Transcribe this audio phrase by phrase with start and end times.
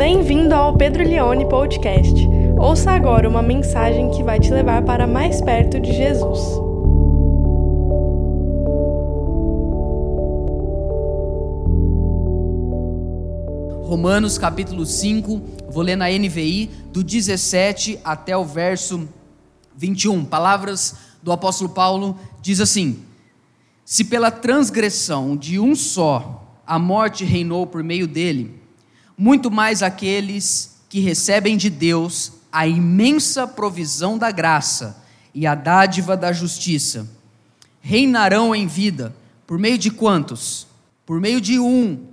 [0.00, 2.26] Bem-vindo ao Pedro Leone Podcast.
[2.58, 6.38] Ouça agora uma mensagem que vai te levar para mais perto de Jesus.
[13.84, 19.06] Romanos capítulo 5, vou ler na NVI, do 17 até o verso
[19.76, 20.24] 21.
[20.24, 23.04] Palavras do apóstolo Paulo diz assim:
[23.84, 28.59] Se pela transgressão de um só a morte reinou por meio dele,
[29.20, 36.16] muito mais aqueles que recebem de Deus a imensa provisão da graça e a dádiva
[36.16, 37.06] da justiça
[37.82, 39.14] reinarão em vida
[39.46, 40.66] por meio de quantos?
[41.04, 42.06] Por meio de um,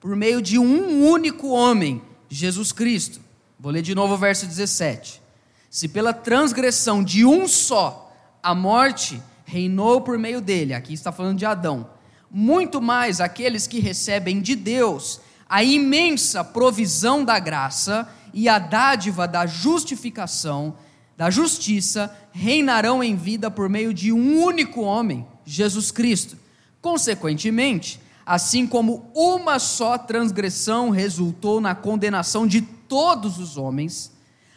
[0.00, 3.20] por meio de um único homem, Jesus Cristo.
[3.60, 5.20] Vou ler de novo o verso 17.
[5.68, 8.10] Se pela transgressão de um só
[8.42, 11.90] a morte reinou por meio dele, aqui está falando de Adão,
[12.30, 19.26] muito mais aqueles que recebem de Deus a imensa provisão da graça e a dádiva
[19.26, 20.74] da justificação,
[21.16, 26.36] da justiça, reinarão em vida por meio de um único homem, Jesus Cristo.
[26.80, 34.12] Consequentemente, assim como uma só transgressão resultou na condenação de todos os homens,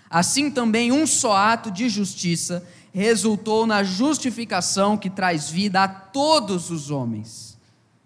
[0.09, 6.69] assim também um só ato de justiça resultou na justificação que traz vida a todos
[6.69, 7.50] os homens.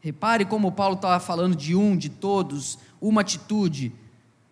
[0.06, 3.92] Repare como Paulo estava falando de um, de todos, uma atitude,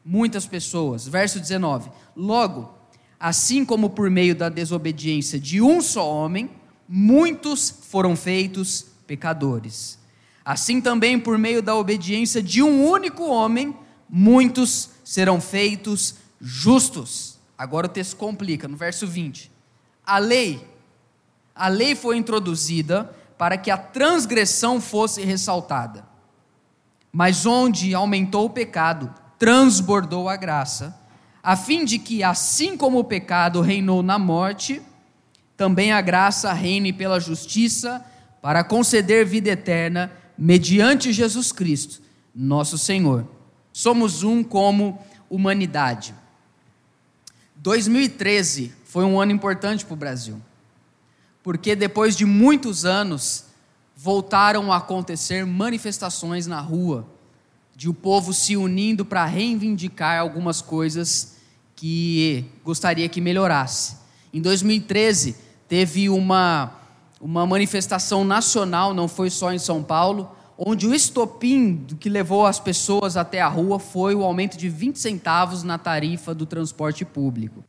[0.04, 1.08] muitas pessoas.
[1.08, 2.74] Verso 19: Logo,
[3.20, 6.50] assim como por meio da desobediência de um só homem,
[6.90, 10.00] muitos foram feitos pecadores.
[10.44, 13.76] Assim também por meio da obediência de um único homem,
[14.10, 17.38] muitos serão feitos justos.
[17.56, 19.52] Agora o texto complica, no verso 20.
[20.04, 20.68] A lei,
[21.54, 26.06] a lei foi introduzida para que a transgressão fosse ressaltada.
[27.12, 30.98] Mas onde aumentou o pecado, transbordou a graça,
[31.44, 34.82] a fim de que, assim como o pecado reinou na morte,
[35.58, 38.06] também a graça reine pela justiça,
[38.42, 42.02] para conceder vida eterna, mediante Jesus Cristo,
[42.34, 43.28] nosso Senhor.
[43.74, 46.16] Somos um como humanidade.
[47.58, 50.42] 2013 foi um ano importante para o Brasil
[51.44, 53.46] porque depois de muitos anos
[53.96, 57.06] voltaram a acontecer manifestações na rua,
[57.76, 61.36] de o povo se unindo para reivindicar algumas coisas
[61.76, 63.98] que gostaria que melhorasse.
[64.34, 65.36] Em 2013
[65.68, 66.80] teve uma
[67.24, 72.60] uma manifestação nacional, não foi só em São Paulo, onde o estopim que levou as
[72.60, 77.64] pessoas até a rua foi o aumento de 20 centavos na tarifa do transporte público.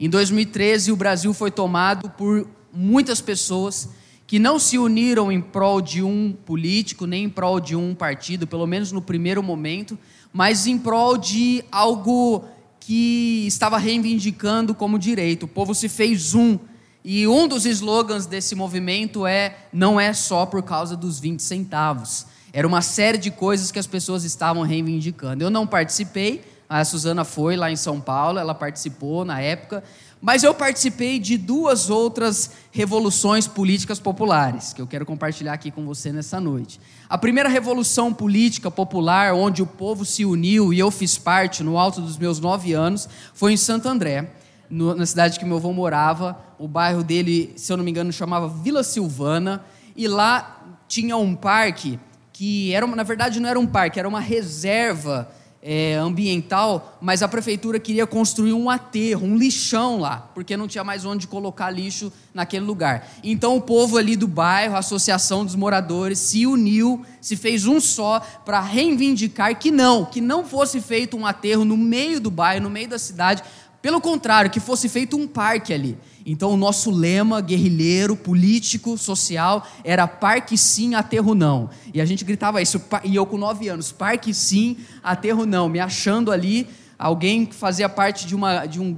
[0.00, 3.88] Em 2013, o Brasil foi tomado por muitas pessoas
[4.26, 8.46] que não se uniram em prol de um político, nem em prol de um partido,
[8.46, 9.98] pelo menos no primeiro momento,
[10.32, 12.44] mas em prol de algo
[12.80, 15.44] que estava reivindicando como direito.
[15.44, 16.58] O povo se fez um.
[17.04, 22.26] E um dos slogans desse movimento é: não é só por causa dos 20 centavos.
[22.52, 25.42] Era uma série de coisas que as pessoas estavam reivindicando.
[25.42, 29.82] Eu não participei, a Suzana foi lá em São Paulo, ela participou na época,
[30.24, 35.84] mas eu participei de duas outras revoluções políticas populares, que eu quero compartilhar aqui com
[35.84, 36.80] você nessa noite.
[37.10, 41.76] A primeira revolução política popular, onde o povo se uniu e eu fiz parte no
[41.76, 44.30] alto dos meus nove anos, foi em Santo André,
[44.70, 46.42] no, na cidade que meu avô morava.
[46.58, 49.62] O bairro dele, se eu não me engano, chamava Vila Silvana,
[49.94, 52.00] e lá tinha um parque
[52.32, 55.28] que era, na verdade, não era um parque, era uma reserva
[55.66, 60.84] é, ambiental, mas a prefeitura queria construir um aterro, um lixão lá, porque não tinha
[60.84, 63.08] mais onde colocar lixo naquele lugar.
[63.24, 67.80] Então o povo ali do bairro, a associação dos moradores, se uniu, se fez um
[67.80, 72.64] só para reivindicar que não, que não fosse feito um aterro no meio do bairro,
[72.64, 73.42] no meio da cidade,
[73.80, 75.96] pelo contrário, que fosse feito um parque ali.
[76.26, 81.68] Então, o nosso lema guerrilheiro, político, social era parque sim, aterro não.
[81.92, 85.80] E a gente gritava isso, e eu com nove anos, parque sim, aterro não, me
[85.80, 86.66] achando ali
[86.98, 88.96] alguém que fazia parte de, uma, de um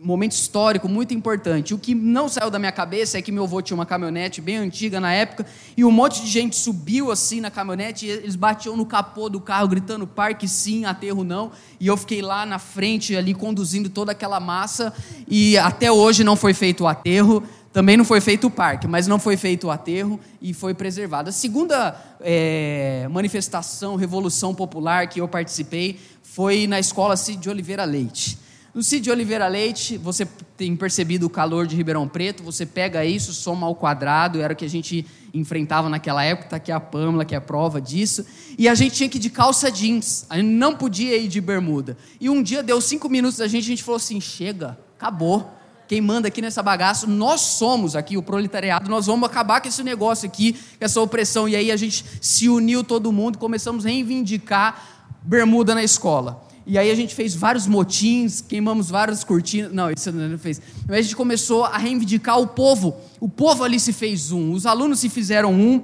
[0.00, 1.74] momento histórico muito importante.
[1.74, 4.56] O que não saiu da minha cabeça é que meu avô tinha uma caminhonete bem
[4.56, 5.44] antiga na época
[5.76, 9.40] e um monte de gente subiu assim na caminhonete e eles batiam no capô do
[9.40, 11.50] carro gritando parque sim, aterro não.
[11.80, 14.92] E eu fiquei lá na frente ali conduzindo toda aquela massa
[15.26, 17.42] e até hoje não foi feito o aterro.
[17.72, 21.28] Também não foi feito o parque, mas não foi feito o aterro e foi preservado.
[21.28, 27.84] A segunda é, manifestação, revolução popular que eu participei foi na escola Cid de Oliveira
[27.84, 28.38] Leite.
[28.74, 30.26] No Cid Oliveira Leite, você
[30.56, 34.56] tem percebido o calor de Ribeirão Preto, você pega isso, soma ao quadrado, era o
[34.56, 38.26] que a gente enfrentava naquela época, está aqui a Pâmela, que é a prova disso,
[38.58, 41.40] e a gente tinha que ir de calça jeans, a gente não podia ir de
[41.40, 41.96] bermuda.
[42.20, 45.54] E um dia deu cinco minutos da gente, a gente falou assim: chega, acabou.
[45.88, 49.82] Quem manda aqui nessa bagaça, nós somos aqui o proletariado, nós vamos acabar com esse
[49.82, 51.48] negócio aqui, com essa opressão.
[51.48, 56.46] E aí a gente se uniu todo mundo, começamos a reivindicar bermuda na escola.
[56.70, 59.72] E aí a gente fez vários motins, queimamos várias cortinas.
[59.72, 60.60] Não, isso não fez.
[60.86, 62.94] Mas a gente começou a reivindicar o povo.
[63.18, 64.52] O povo ali se fez um.
[64.52, 65.82] Os alunos se fizeram um.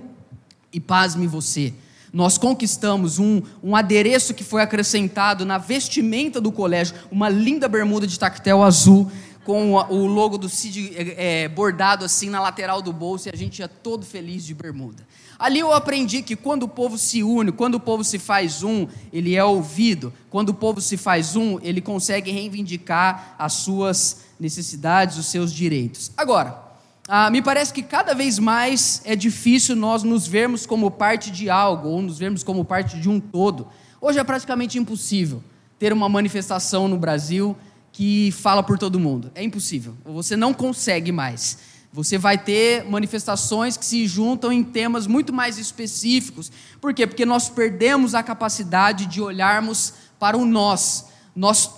[0.71, 1.73] E pasme você.
[2.13, 8.07] Nós conquistamos um, um adereço que foi acrescentado na vestimenta do colégio, uma linda bermuda
[8.07, 9.11] de tactel azul,
[9.45, 13.59] com o logo do CID é, bordado assim na lateral do bolso, e a gente
[13.59, 15.07] ia todo feliz de bermuda.
[15.39, 18.87] Ali eu aprendi que quando o povo se une, quando o povo se faz um,
[19.13, 20.13] ele é ouvido.
[20.31, 26.11] Quando o povo se faz um, ele consegue reivindicar as suas necessidades, os seus direitos.
[26.17, 26.63] Agora,
[27.07, 31.51] ah, me parece que cada vez mais é difícil nós nos vermos como parte de
[31.51, 33.69] algo, ou nos vermos como parte de um todo.
[34.01, 35.43] Hoje é praticamente impossível
[35.79, 37.57] ter uma manifestação no Brasil
[37.95, 39.31] que fala por todo mundo.
[39.37, 39.95] É impossível.
[40.05, 41.59] Você não consegue mais.
[41.93, 46.51] Você vai ter manifestações que se juntam em temas muito mais específicos.
[46.81, 47.07] Por quê?
[47.07, 51.05] Porque nós perdemos a capacidade de olharmos para o nós.
[51.37, 51.71] Nós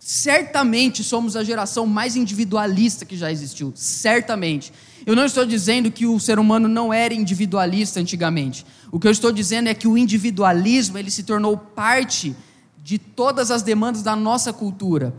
[0.00, 3.72] certamente somos a geração mais individualista que já existiu.
[3.76, 4.72] Certamente.
[5.06, 8.66] Eu não estou dizendo que o ser humano não era individualista antigamente.
[8.90, 12.34] O que eu estou dizendo é que o individualismo ele se tornou parte
[12.82, 15.14] de todas as demandas da nossa cultura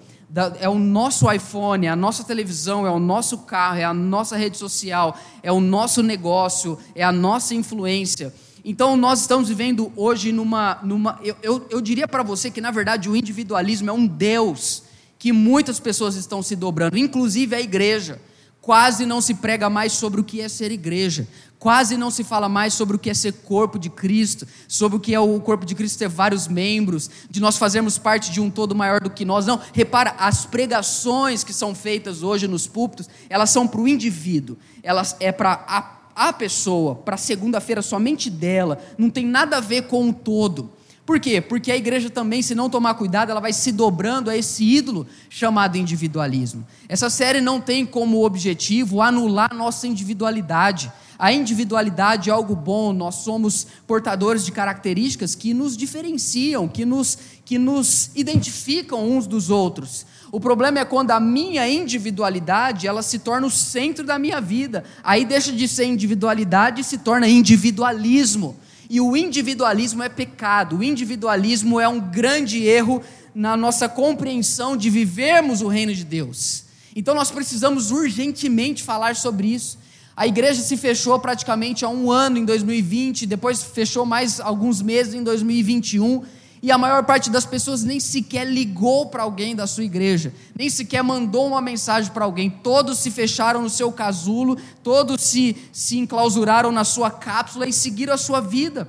[0.60, 4.36] é o nosso iPhone, é a nossa televisão, é o nosso carro, é a nossa
[4.36, 8.33] rede social, é o nosso negócio, é a nossa influência.
[8.65, 10.80] Então nós estamos vivendo hoje numa.
[10.81, 14.83] numa eu, eu, eu diria para você que, na verdade, o individualismo é um Deus
[15.19, 18.19] que muitas pessoas estão se dobrando, inclusive a igreja.
[18.60, 21.27] Quase não se prega mais sobre o que é ser igreja.
[21.63, 25.00] Quase não se fala mais sobre o que é ser corpo de Cristo, sobre o
[25.00, 28.50] que é o corpo de Cristo ter vários membros, de nós fazermos parte de um
[28.50, 29.45] todo maior do que nós.
[29.45, 34.57] Não, repara, as pregações que são feitas hoje nos púlpitos, elas são para o indivíduo,
[34.83, 39.83] elas é para a, a pessoa, para segunda-feira somente dela, não tem nada a ver
[39.83, 40.69] com o todo.
[41.06, 41.39] Por quê?
[41.39, 45.07] Porque a igreja também, se não tomar cuidado, ela vai se dobrando a esse ídolo
[45.30, 46.68] chamado individualismo.
[46.89, 50.92] Essa série não tem como objetivo anular nossa individualidade.
[51.18, 57.18] A individualidade é algo bom, nós somos portadores de características que nos diferenciam, que nos,
[57.45, 60.06] que nos identificam uns dos outros.
[60.31, 64.83] O problema é quando a minha individualidade ela se torna o centro da minha vida.
[65.04, 68.56] Aí deixa de ser individualidade e se torna individualismo.
[68.89, 73.01] E o individualismo é pecado, o individualismo é um grande erro
[73.33, 76.65] na nossa compreensão de vivermos o reino de Deus.
[76.95, 79.77] Então nós precisamos urgentemente falar sobre isso.
[80.15, 85.15] A igreja se fechou praticamente há um ano em 2020, depois fechou mais alguns meses
[85.15, 86.24] em 2021
[86.62, 90.69] e a maior parte das pessoas nem sequer ligou para alguém da sua igreja, nem
[90.69, 92.50] sequer mandou uma mensagem para alguém.
[92.50, 98.13] Todos se fecharam no seu casulo, todos se, se enclausuraram na sua cápsula e seguiram
[98.13, 98.88] a sua vida,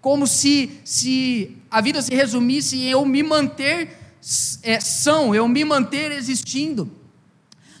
[0.00, 3.98] como se, se a vida se resumisse em eu me manter
[4.62, 6.97] é, são, eu me manter existindo.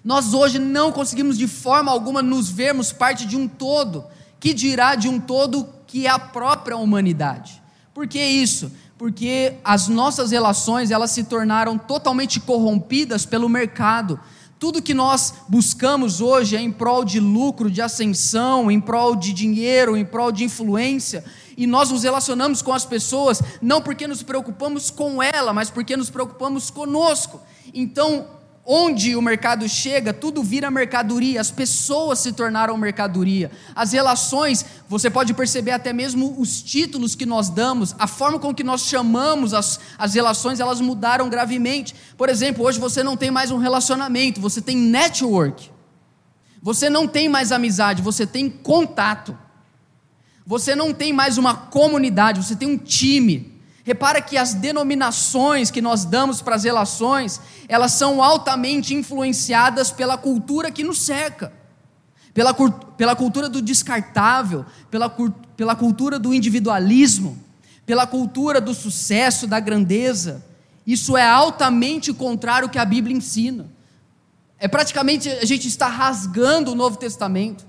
[0.04, 4.04] Nós hoje não conseguimos de forma alguma nos vermos parte de um todo,
[4.40, 7.62] que dirá de um todo que é a própria humanidade.
[7.92, 8.70] Por que isso?
[8.98, 14.18] porque as nossas relações elas se tornaram totalmente corrompidas pelo mercado.
[14.58, 19.32] Tudo que nós buscamos hoje é em prol de lucro, de ascensão, em prol de
[19.32, 21.24] dinheiro, em prol de influência.
[21.56, 25.96] E nós nos relacionamos com as pessoas não porque nos preocupamos com ela, mas porque
[25.96, 27.40] nos preocupamos conosco.
[27.72, 28.26] Então,
[28.70, 33.50] Onde o mercado chega, tudo vira mercadoria, as pessoas se tornaram mercadoria.
[33.74, 38.54] As relações, você pode perceber até mesmo os títulos que nós damos, a forma com
[38.54, 41.94] que nós chamamos as, as relações, elas mudaram gravemente.
[42.14, 45.70] Por exemplo, hoje você não tem mais um relacionamento, você tem network.
[46.60, 49.34] Você não tem mais amizade, você tem contato.
[50.44, 53.57] Você não tem mais uma comunidade, você tem um time.
[53.88, 60.18] Repara que as denominações que nós damos para as relações, elas são altamente influenciadas pela
[60.18, 61.50] cultura que nos cerca,
[62.34, 65.08] pela, pela cultura do descartável, pela,
[65.56, 67.42] pela cultura do individualismo,
[67.86, 70.44] pela cultura do sucesso, da grandeza.
[70.86, 73.70] Isso é altamente contrário ao que a Bíblia ensina.
[74.58, 77.64] É praticamente a gente está rasgando o Novo Testamento.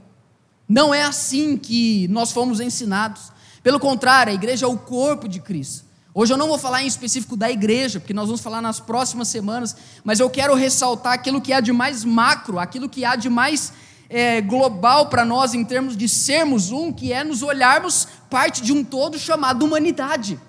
[0.68, 3.32] Não é assim que nós fomos ensinados.
[3.64, 5.88] Pelo contrário, a igreja é o corpo de Cristo.
[6.14, 9.28] Hoje eu não vou falar em específico da igreja, porque nós vamos falar nas próximas
[9.28, 13.30] semanas, mas eu quero ressaltar aquilo que há de mais macro, aquilo que há de
[13.30, 13.72] mais
[14.10, 18.74] é, global para nós em termos de sermos um, que é nos olharmos parte de
[18.74, 20.40] um todo chamado humanidade.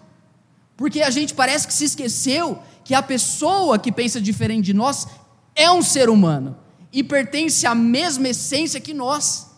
[0.79, 5.07] Porque a gente parece que se esqueceu que a pessoa que pensa diferente de nós
[5.55, 6.57] é um ser humano
[6.91, 9.50] e pertence à mesma essência que nós.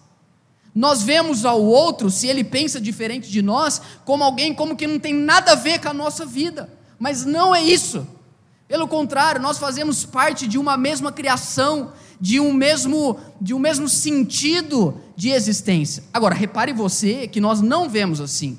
[0.75, 4.99] Nós vemos ao outro, se ele pensa diferente de nós, como alguém como que não
[4.99, 6.71] tem nada a ver com a nossa vida.
[6.99, 8.07] Mas não é isso.
[8.67, 13.87] Pelo contrário, nós fazemos parte de uma mesma criação, de um mesmo de um mesmo
[13.87, 16.05] sentido de existência.
[16.13, 18.59] Agora, repare você que nós não vemos assim.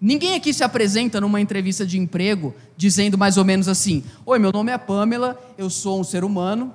[0.00, 4.52] Ninguém aqui se apresenta numa entrevista de emprego dizendo mais ou menos assim: Oi, meu
[4.52, 6.72] nome é Pamela, eu sou um ser humano,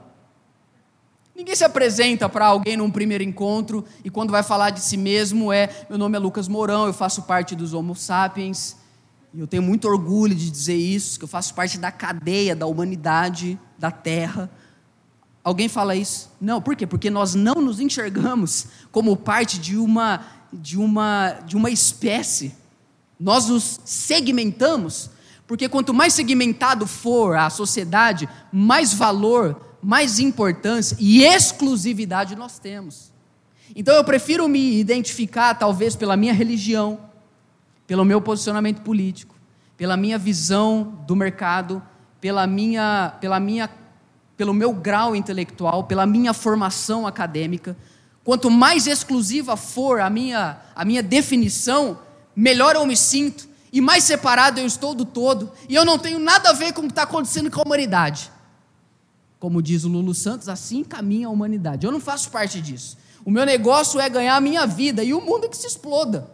[1.40, 5.54] Ninguém se apresenta para alguém num primeiro encontro e quando vai falar de si mesmo
[5.54, 8.76] é: meu nome é Lucas Mourão, eu faço parte dos Homo sapiens.
[9.34, 12.66] E eu tenho muito orgulho de dizer isso, que eu faço parte da cadeia da
[12.66, 14.52] humanidade, da Terra.
[15.42, 16.30] Alguém fala isso?
[16.42, 16.86] Não, por quê?
[16.86, 20.20] Porque nós não nos enxergamos como parte de uma
[20.52, 22.54] de uma de uma espécie.
[23.18, 25.10] Nós nos segmentamos,
[25.48, 33.12] porque quanto mais segmentado for a sociedade, mais valor mais importância e exclusividade nós temos.
[33.76, 37.00] Então eu prefiro me identificar, talvez, pela minha religião,
[37.86, 39.36] pelo meu posicionamento político,
[39.78, 41.82] pela minha visão do mercado,
[42.20, 43.70] pela minha, pela minha,
[44.36, 47.78] pelo meu grau intelectual, pela minha formação acadêmica.
[48.24, 52.00] Quanto mais exclusiva for a minha, a minha definição,
[52.36, 56.20] melhor eu me sinto e mais separado eu estou do todo, e eu não tenho
[56.20, 58.32] nada a ver com o que está acontecendo com a humanidade.
[59.40, 61.86] Como diz o Lulu Santos, assim caminha a humanidade.
[61.86, 62.98] Eu não faço parte disso.
[63.24, 66.30] O meu negócio é ganhar a minha vida e o mundo que se exploda.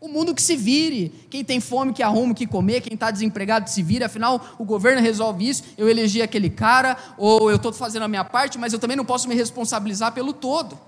[0.00, 1.08] O mundo que se vire.
[1.30, 4.04] Quem tem fome que arruma o que comer, quem está desempregado que se vire.
[4.04, 5.62] Afinal, o governo resolve isso.
[5.76, 9.04] Eu elegi aquele cara, ou eu estou fazendo a minha parte, mas eu também não
[9.04, 10.78] posso me responsabilizar pelo todo.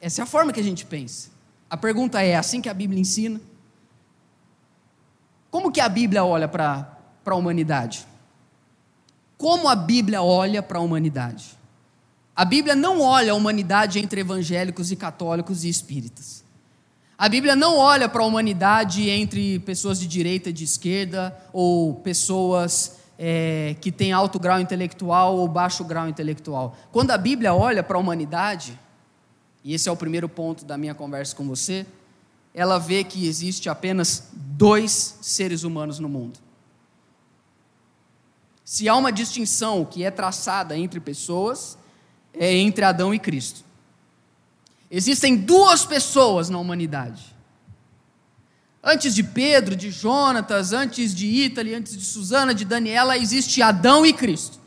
[0.00, 1.30] Essa é a forma que a gente pensa.
[1.68, 3.40] A pergunta é: é assim que a Bíblia ensina?
[5.50, 8.06] Como que a Bíblia olha para a humanidade?
[9.38, 11.56] Como a Bíblia olha para a humanidade.
[12.34, 16.44] A Bíblia não olha a humanidade entre evangélicos e católicos e espíritas.
[17.16, 21.94] A Bíblia não olha para a humanidade entre pessoas de direita e de esquerda, ou
[21.94, 26.76] pessoas é, que têm alto grau intelectual ou baixo grau intelectual.
[26.92, 28.78] Quando a Bíblia olha para a humanidade,
[29.64, 31.86] e esse é o primeiro ponto da minha conversa com você,
[32.54, 36.38] ela vê que existe apenas dois seres humanos no mundo.
[38.68, 41.78] Se há uma distinção que é traçada entre pessoas,
[42.34, 43.64] é entre Adão e Cristo.
[44.90, 47.34] Existem duas pessoas na humanidade.
[48.84, 54.04] Antes de Pedro, de Jonatas, antes de Ítali, antes de Susana, de Daniela, existe Adão
[54.04, 54.60] e Cristo.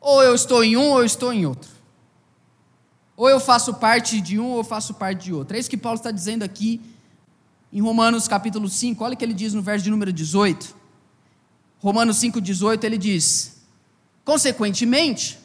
[0.00, 1.70] Ou eu estou em um ou eu estou em outro.
[3.14, 5.54] Ou eu faço parte de um ou eu faço parte de outro.
[5.54, 6.80] É isso que Paulo está dizendo aqui
[7.70, 9.04] em Romanos capítulo 5.
[9.04, 10.80] Olha o que ele diz no verso de número 18.
[11.82, 13.56] Romanos 5,18 ele diz:
[14.24, 15.38] Consequentemente,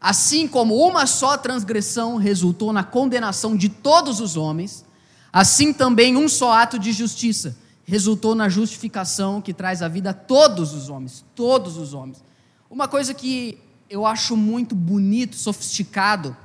[0.00, 4.84] assim como uma só transgressão resultou na condenação de todos os homens,
[5.32, 10.14] assim também um só ato de justiça resultou na justificação que traz a vida a
[10.14, 12.22] todos os homens, todos os homens.
[12.70, 13.58] Uma coisa que
[13.90, 16.36] eu acho muito bonito, sofisticado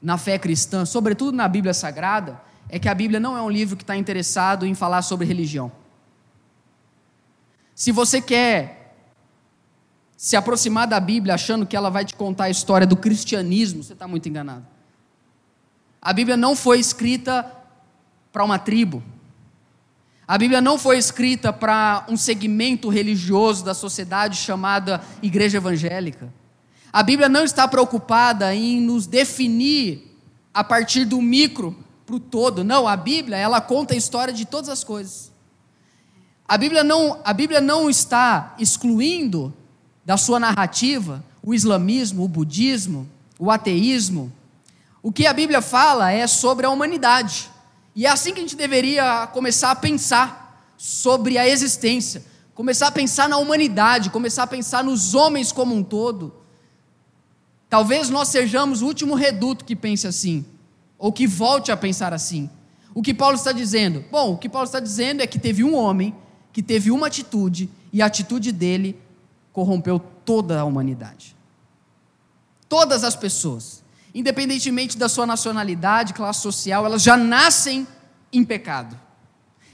[0.00, 3.76] na fé cristã, sobretudo na Bíblia Sagrada, é que a Bíblia não é um livro
[3.76, 5.72] que está interessado em falar sobre religião.
[7.74, 8.94] Se você quer
[10.16, 13.92] se aproximar da Bíblia achando que ela vai te contar a história do cristianismo, você
[13.92, 14.64] está muito enganado.
[16.00, 17.44] A Bíblia não foi escrita
[18.32, 19.02] para uma tribo.
[20.26, 26.32] A Bíblia não foi escrita para um segmento religioso da sociedade chamada Igreja Evangélica.
[26.92, 30.16] A Bíblia não está preocupada em nos definir
[30.54, 31.76] a partir do micro
[32.06, 32.62] para o todo.
[32.62, 35.31] Não, a Bíblia ela conta a história de todas as coisas.
[36.46, 39.52] A Bíblia não, a Bíblia não está excluindo
[40.04, 43.08] da sua narrativa o islamismo, o budismo,
[43.38, 44.32] o ateísmo.
[45.02, 47.50] O que a Bíblia fala é sobre a humanidade.
[47.94, 52.92] E é assim que a gente deveria começar a pensar sobre a existência, começar a
[52.92, 56.32] pensar na humanidade, começar a pensar nos homens como um todo.
[57.68, 60.44] Talvez nós sejamos o último reduto que pense assim,
[60.98, 62.48] ou que volte a pensar assim.
[62.94, 64.04] O que Paulo está dizendo?
[64.10, 66.14] Bom, o que Paulo está dizendo é que teve um homem
[66.52, 68.98] que teve uma atitude e a atitude dele
[69.52, 71.36] corrompeu toda a humanidade.
[72.68, 73.82] Todas as pessoas,
[74.14, 77.86] independentemente da sua nacionalidade, classe social, elas já nascem
[78.32, 78.98] em pecado.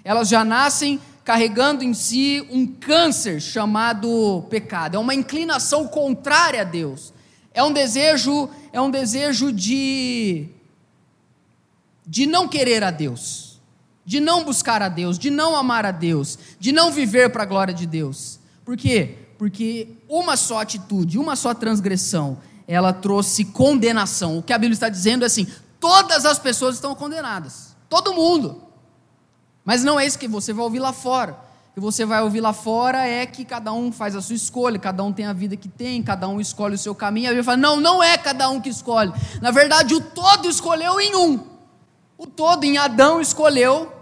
[0.04, 4.96] Elas já nascem carregando em si um câncer chamado pecado.
[4.96, 7.12] É uma inclinação contrária a Deus.
[7.52, 10.48] É um desejo, é um desejo de
[12.06, 13.47] de não querer a Deus,
[14.08, 17.46] de não buscar a Deus, de não amar a Deus, de não viver para a
[17.46, 18.40] glória de Deus.
[18.64, 19.18] Por quê?
[19.36, 24.38] Porque uma só atitude, uma só transgressão, ela trouxe condenação.
[24.38, 25.46] O que a Bíblia está dizendo é assim:
[25.78, 28.62] todas as pessoas estão condenadas, todo mundo.
[29.62, 31.32] Mas não é isso que você vai ouvir lá fora.
[31.72, 34.78] O que você vai ouvir lá fora é que cada um faz a sua escolha,
[34.78, 37.26] cada um tem a vida que tem, cada um escolhe o seu caminho.
[37.26, 39.12] A Bíblia fala: não, não é cada um que escolhe.
[39.42, 41.40] Na verdade, o todo escolheu em um.
[42.16, 43.97] O todo em Adão escolheu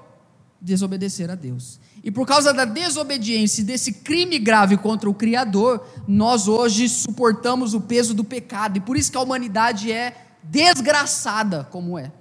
[0.60, 1.78] desobedecer a Deus.
[2.02, 7.80] E por causa da desobediência desse crime grave contra o Criador, nós hoje suportamos o
[7.80, 8.76] peso do pecado.
[8.76, 12.12] E por isso que a humanidade é desgraçada como é.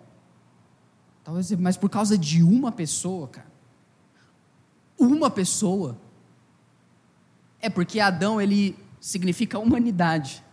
[1.24, 3.48] Talvez, mas por causa de uma pessoa, cara.
[4.98, 5.98] Uma pessoa.
[7.60, 10.44] É porque Adão ele significa humanidade.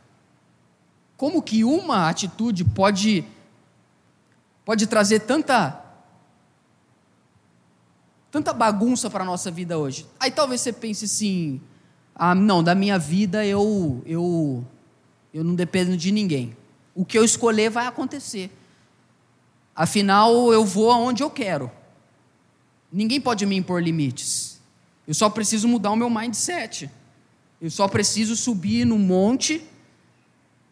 [1.17, 3.25] Como que uma atitude pode
[4.65, 5.82] pode trazer tanta
[8.33, 10.07] tanta bagunça para a nossa vida hoje?
[10.19, 11.61] Aí talvez você pense assim:
[12.15, 14.67] ah, não, da minha vida eu eu
[15.33, 16.57] eu não dependo de ninguém.
[16.95, 18.51] O que eu escolher vai acontecer.
[19.75, 21.71] Afinal, eu vou aonde eu quero.
[22.93, 24.61] Ninguém pode me impor limites.
[25.07, 26.91] Eu só preciso mudar o meu mindset.
[27.61, 29.63] Eu só preciso subir no monte,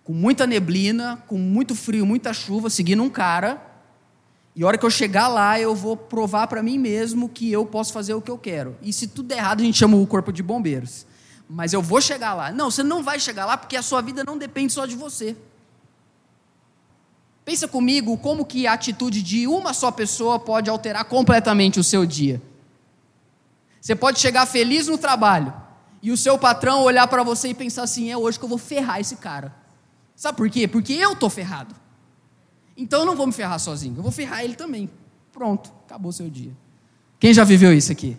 [0.05, 3.70] com muita neblina, com muito frio, muita chuva, seguindo um cara.
[4.61, 7.64] E a hora que eu chegar lá, eu vou provar para mim mesmo que eu
[7.64, 8.76] posso fazer o que eu quero.
[8.83, 11.07] E se tudo der errado, a gente chama o corpo de bombeiros.
[11.49, 12.52] Mas eu vou chegar lá.
[12.52, 15.35] Não, você não vai chegar lá porque a sua vida não depende só de você.
[17.43, 22.05] Pensa comigo como que a atitude de uma só pessoa pode alterar completamente o seu
[22.05, 22.43] dia.
[23.81, 25.55] Você pode chegar feliz no trabalho
[26.02, 28.59] e o seu patrão olhar para você e pensar assim: é hoje que eu vou
[28.59, 29.57] ferrar esse cara.
[30.14, 30.69] Sabe por quê?
[30.69, 31.75] Porque eu estou ferrado.
[32.77, 34.91] Então eu não vou me ferrar sozinho, eu vou ferrar ele também.
[35.33, 36.53] Pronto, acabou o seu dia.
[37.19, 38.17] Quem já viveu isso aqui?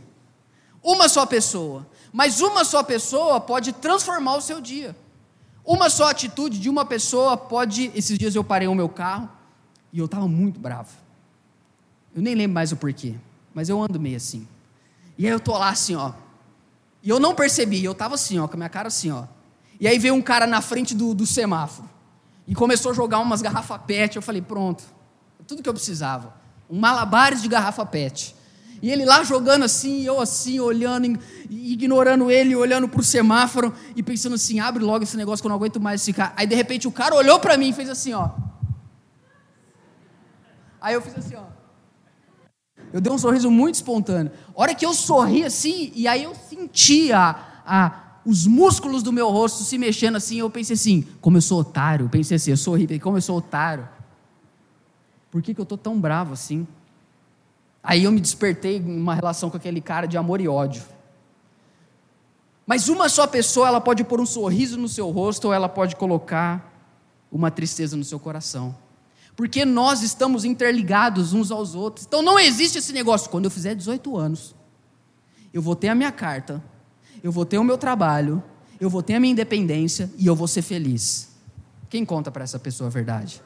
[0.83, 1.87] Uma só pessoa.
[2.11, 4.95] Mas uma só pessoa pode transformar o seu dia.
[5.65, 7.91] Uma só atitude de uma pessoa pode.
[7.95, 9.29] Esses dias eu parei o meu carro
[9.93, 10.89] e eu estava muito bravo.
[12.13, 13.15] Eu nem lembro mais o porquê,
[13.53, 14.47] mas eu ando meio assim.
[15.17, 16.13] E aí eu tô lá assim, ó.
[17.03, 19.25] E eu não percebi, eu estava assim, ó, com a minha cara assim, ó.
[19.79, 21.90] E aí veio um cara na frente do, do semáforo
[22.51, 24.17] e começou a jogar umas garrafas PET.
[24.17, 24.83] Eu falei, pronto,
[25.47, 26.33] tudo que eu precisava.
[26.69, 28.35] Um malabares de garrafa PET.
[28.81, 31.17] E ele lá jogando assim, eu assim, olhando,
[31.49, 35.49] ignorando ele, olhando para o semáforo e pensando assim: abre logo esse negócio que eu
[35.49, 36.33] não aguento mais ficar.
[36.35, 38.31] Aí de repente o cara olhou para mim e fez assim: ó.
[40.81, 41.45] Aí eu fiz assim: ó.
[42.91, 44.33] Eu dei um sorriso muito espontâneo.
[44.53, 49.11] A hora que eu sorri assim, e aí eu senti a, a, os músculos do
[49.11, 52.09] meu rosto se mexendo assim, eu pensei assim: como eu sou otário.
[52.09, 53.87] Pensei assim: eu sorri, como eu sou otário.
[55.29, 56.67] Por que, que eu estou tão bravo assim?
[57.83, 60.83] Aí eu me despertei em uma relação com aquele cara de amor e ódio.
[62.65, 65.95] Mas uma só pessoa, ela pode pôr um sorriso no seu rosto ou ela pode
[65.95, 66.71] colocar
[67.31, 68.75] uma tristeza no seu coração.
[69.35, 72.05] Porque nós estamos interligados uns aos outros.
[72.05, 73.29] Então não existe esse negócio.
[73.29, 74.53] Quando eu fizer 18 anos,
[75.53, 76.63] eu vou ter a minha carta,
[77.23, 78.43] eu vou ter o meu trabalho,
[78.79, 81.29] eu vou ter a minha independência e eu vou ser feliz.
[81.89, 83.41] Quem conta para essa pessoa a verdade?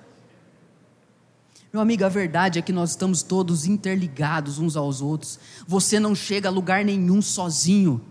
[1.73, 5.37] Meu amigo, a verdade é que nós estamos todos interligados uns aos outros.
[5.67, 8.01] Você não chega a lugar nenhum sozinho.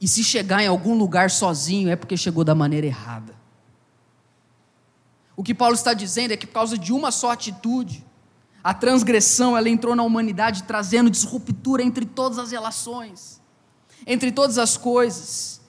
[0.00, 3.36] E se chegar em algum lugar sozinho é porque chegou da maneira errada.
[5.36, 8.04] O que Paulo está dizendo é que por causa de uma só atitude,
[8.64, 13.40] a transgressão ela entrou na humanidade trazendo disruptura entre todas as relações,
[14.06, 15.60] entre todas as coisas.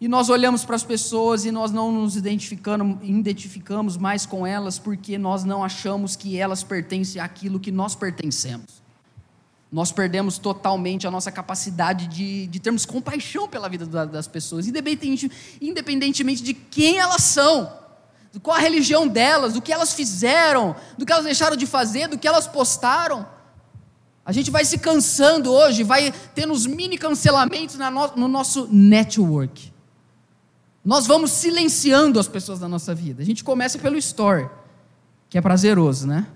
[0.00, 5.16] E nós olhamos para as pessoas e nós não nos identificamos, mais com elas porque
[5.16, 8.82] nós não achamos que elas pertencem àquilo que nós pertencemos.
[9.70, 16.42] Nós perdemos totalmente a nossa capacidade de, de termos compaixão pela vida das pessoas, independentemente
[16.42, 17.72] de quem elas são,
[18.42, 22.18] qual a religião delas, do que elas fizeram, do que elas deixaram de fazer, do
[22.18, 23.26] que elas postaram.
[24.24, 27.76] A gente vai se cansando hoje, vai tendo os mini cancelamentos
[28.16, 29.72] no nosso network.
[30.84, 33.22] Nós vamos silenciando as pessoas da nossa vida.
[33.22, 34.48] A gente começa pelo story,
[35.28, 36.26] que é prazeroso, né?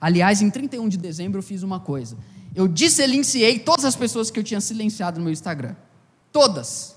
[0.00, 2.16] Aliás, em 31 de dezembro eu fiz uma coisa.
[2.54, 5.74] Eu desilenciei todas as pessoas que eu tinha silenciado no meu Instagram.
[6.32, 6.96] Todas.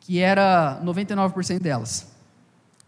[0.00, 2.06] Que era 99% delas.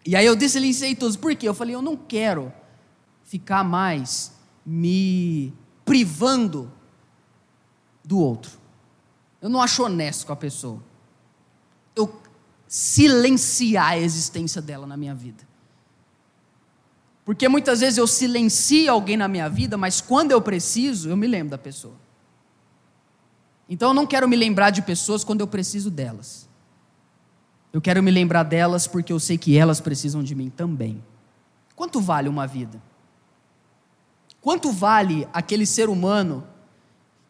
[0.05, 1.17] E aí eu desilenciei todos.
[1.17, 1.49] Por quê?
[1.49, 2.53] Eu falei, eu não quero
[3.25, 4.33] ficar mais
[4.67, 5.53] me
[5.85, 6.71] privando
[8.05, 8.53] do outro.
[9.41, 10.83] Eu não acho honesto com a pessoa.
[11.95, 12.21] Eu
[12.67, 15.47] silenciar a existência dela na minha vida.
[17.25, 21.27] Porque muitas vezes eu silencio alguém na minha vida, mas quando eu preciso, eu me
[21.27, 21.95] lembro da pessoa.
[23.69, 26.49] Então eu não quero me lembrar de pessoas quando eu preciso delas.
[27.73, 31.03] Eu quero me lembrar delas porque eu sei que elas precisam de mim também.
[31.75, 32.81] Quanto vale uma vida?
[34.45, 36.47] Quanto vale aquele ser humano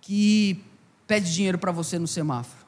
[0.01, 0.61] que
[1.07, 2.67] pede dinheiro para você no semáforo?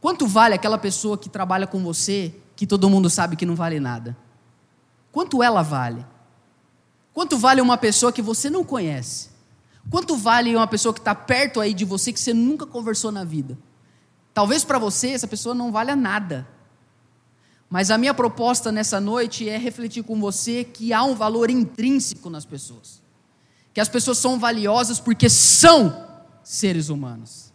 [0.00, 3.78] Quanto vale aquela pessoa que trabalha com você que todo mundo sabe que não vale
[3.78, 4.16] nada?
[5.12, 6.02] Quanto ela vale?
[7.12, 9.28] Quanto vale uma pessoa que você não conhece?
[9.90, 13.22] Quanto vale uma pessoa que está perto aí de você que você nunca conversou na
[13.22, 13.58] vida?
[14.32, 16.48] Talvez para você essa pessoa não valha nada.
[17.68, 22.30] Mas a minha proposta nessa noite é refletir com você que há um valor intrínseco
[22.30, 23.02] nas pessoas.
[23.72, 26.06] Que as pessoas são valiosas porque são
[26.42, 27.52] seres humanos.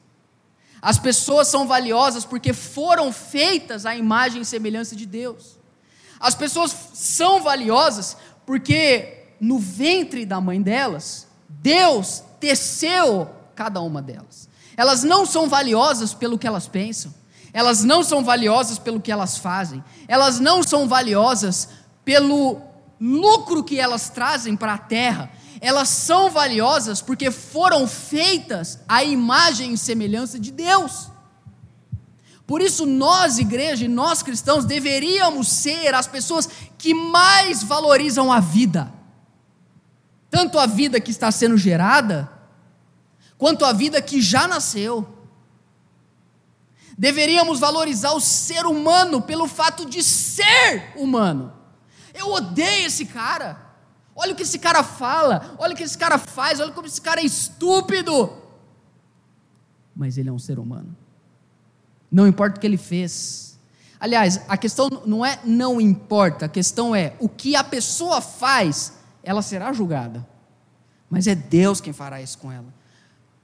[0.82, 5.58] As pessoas são valiosas porque foram feitas à imagem e semelhança de Deus.
[6.20, 14.48] As pessoas são valiosas porque no ventre da mãe delas, Deus teceu cada uma delas.
[14.76, 17.14] Elas não são valiosas pelo que elas pensam,
[17.52, 21.70] elas não são valiosas pelo que elas fazem, elas não são valiosas
[22.06, 22.62] pelo
[23.02, 29.74] lucro que elas trazem para a terra, elas são valiosas porque foram feitas à imagem
[29.74, 31.10] e semelhança de Deus.
[32.46, 38.40] Por isso, nós, igreja, e nós cristãos, deveríamos ser as pessoas que mais valorizam a
[38.40, 38.98] vida
[40.30, 42.32] tanto a vida que está sendo gerada,
[43.38, 45.08] quanto a vida que já nasceu.
[46.98, 51.54] Deveríamos valorizar o ser humano pelo fato de ser humano.
[52.14, 53.67] Eu odeio esse cara.
[54.20, 57.00] Olha o que esse cara fala, olha o que esse cara faz, olha como esse
[57.00, 58.34] cara é estúpido.
[59.96, 60.98] Mas ele é um ser humano.
[62.12, 63.60] Não importa o que ele fez.
[64.00, 68.98] Aliás, a questão não é não importa, a questão é o que a pessoa faz
[69.28, 70.26] ela será julgada.
[71.10, 72.74] Mas é Deus quem fará isso com ela.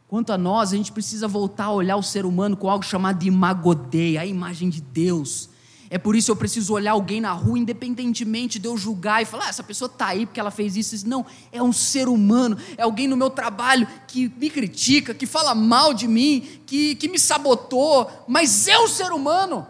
[0.07, 3.19] Quanto a nós, a gente precisa voltar a olhar o ser humano com algo chamado
[3.19, 5.49] de imagodeia, a imagem de Deus.
[5.93, 9.45] É por isso eu preciso olhar alguém na rua, independentemente de eu julgar e falar,
[9.45, 11.07] ah, essa pessoa está aí porque ela fez isso.
[11.07, 15.53] Não, é um ser humano, é alguém no meu trabalho que me critica, que fala
[15.53, 19.67] mal de mim, que, que me sabotou, mas é um ser humano.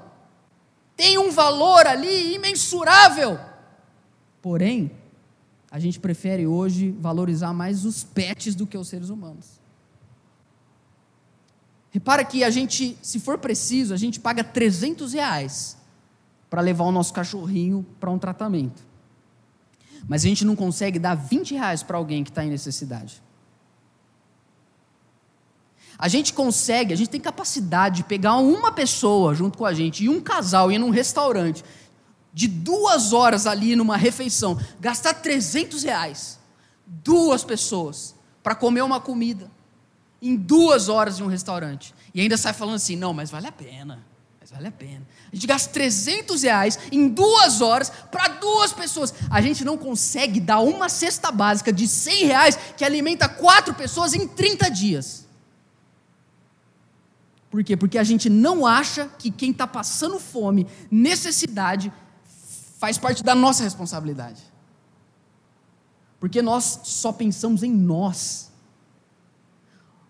[0.96, 3.38] Tem um valor ali imensurável.
[4.42, 4.94] Porém,
[5.70, 9.60] a gente prefere hoje valorizar mais os pets do que os seres humanos.
[11.92, 15.83] Repara que a gente, se for preciso, a gente paga 300 reais
[16.54, 18.86] para levar o nosso cachorrinho para um tratamento.
[20.08, 23.24] Mas a gente não consegue dar 20 reais para alguém que está em necessidade.
[25.98, 30.04] A gente consegue, a gente tem capacidade de pegar uma pessoa junto com a gente
[30.04, 31.64] e um casal ir num restaurante
[32.32, 36.40] de duas horas ali numa refeição, gastar 300 reais,
[36.86, 38.14] duas pessoas,
[38.44, 39.50] para comer uma comida,
[40.22, 43.52] em duas horas de um restaurante, e ainda sai falando assim: não, mas vale a
[43.52, 44.06] pena,
[44.54, 45.02] vale a pena.
[45.32, 49.12] A gente gasta 300 reais em duas horas para duas pessoas.
[49.32, 54.14] A gente não consegue dar uma cesta básica de 100 reais que alimenta quatro pessoas
[54.14, 55.26] em 30 dias.
[57.50, 57.76] Por quê?
[57.76, 61.92] Porque a gente não acha que quem está passando fome, necessidade,
[62.78, 64.42] faz parte da nossa responsabilidade.
[66.20, 68.52] Porque nós só pensamos em nós.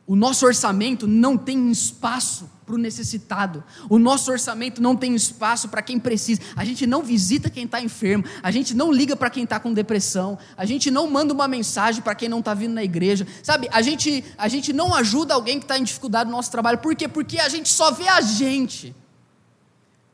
[0.05, 3.63] O nosso orçamento não tem espaço para o necessitado.
[3.89, 6.41] O nosso orçamento não tem espaço para quem precisa.
[6.57, 8.25] A gente não visita quem está enfermo.
[8.41, 10.37] A gente não liga para quem está com depressão.
[10.57, 13.25] A gente não manda uma mensagem para quem não está vindo na igreja.
[13.41, 16.79] Sabe, a gente, a gente não ajuda alguém que está em dificuldade no nosso trabalho.
[16.79, 17.07] Por quê?
[17.07, 18.93] Porque a gente só vê a gente.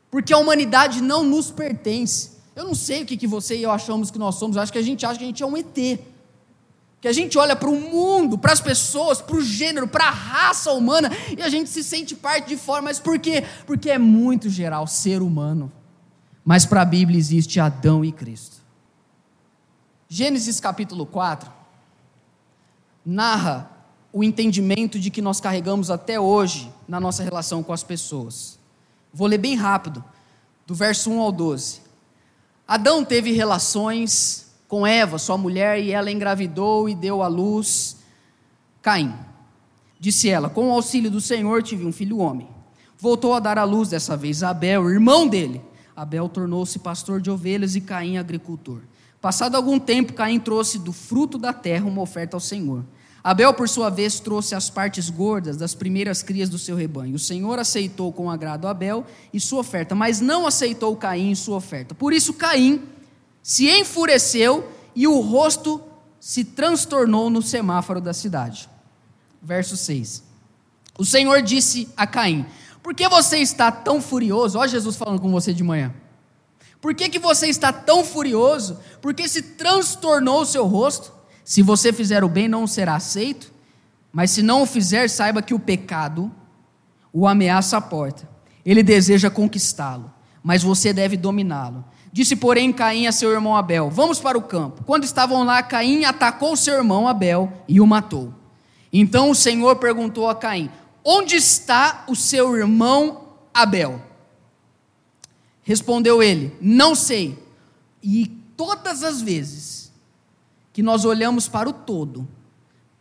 [0.08, 2.38] Porque a humanidade não nos pertence.
[2.54, 4.72] Eu não sei o que, que você e eu achamos que nós somos, eu acho
[4.72, 6.00] que a gente acha que a gente é um ET.
[7.00, 10.10] Que a gente olha para o mundo, para as pessoas, para o gênero, para a
[10.10, 12.82] raça humana e a gente se sente parte de fora.
[12.82, 13.44] Mas por quê?
[13.66, 15.72] Porque é muito geral, ser humano.
[16.44, 18.56] Mas para a Bíblia existe Adão e Cristo.
[20.08, 21.50] Gênesis capítulo 4
[23.06, 23.70] narra
[24.12, 28.58] o entendimento de que nós carregamos até hoje na nossa relação com as pessoas.
[29.12, 30.04] Vou ler bem rápido,
[30.66, 31.80] do verso 1 ao 12.
[32.66, 37.96] Adão teve relações com Eva, sua mulher, e ela engravidou e deu à luz
[38.80, 39.12] Caim.
[39.98, 42.46] Disse ela: Com o auxílio do Senhor tive um filho homem.
[42.96, 45.60] Voltou a dar à luz dessa vez Abel, irmão dele.
[45.96, 48.82] Abel tornou-se pastor de ovelhas e Caim agricultor.
[49.20, 52.84] Passado algum tempo, Caim trouxe do fruto da terra uma oferta ao Senhor.
[53.24, 57.16] Abel, por sua vez, trouxe as partes gordas das primeiras crias do seu rebanho.
[57.16, 59.04] O Senhor aceitou com agrado Abel
[59.34, 61.92] e sua oferta, mas não aceitou Caim e sua oferta.
[61.92, 62.80] Por isso, Caim
[63.42, 65.82] se enfureceu e o rosto
[66.18, 68.68] se transtornou no semáforo da cidade.
[69.42, 70.22] Verso 6.
[70.98, 72.44] O Senhor disse a Caim:
[72.82, 74.58] Por que você está tão furioso?
[74.58, 75.94] Olha Jesus falando com você de manhã.
[76.80, 78.78] Por que, que você está tão furioso?
[79.02, 81.12] Porque se transtornou o seu rosto?
[81.44, 83.52] Se você fizer o bem, não será aceito,
[84.12, 86.30] mas se não o fizer, saiba que o pecado
[87.12, 88.28] o ameaça à porta.
[88.64, 91.84] Ele deseja conquistá-lo, mas você deve dominá-lo.
[92.12, 94.82] Disse, porém, Caim a seu irmão Abel: Vamos para o campo.
[94.84, 98.34] Quando estavam lá, Caim atacou seu irmão Abel e o matou.
[98.92, 100.70] Então o Senhor perguntou a Caim:
[101.04, 104.02] Onde está o seu irmão Abel?
[105.62, 107.38] Respondeu ele: Não sei.
[108.02, 109.92] E todas as vezes
[110.72, 112.26] que nós olhamos para o todo,